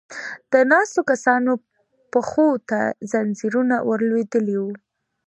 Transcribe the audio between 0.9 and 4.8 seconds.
کسانو پښو ته ځنځيرونه ور لوېدلې و.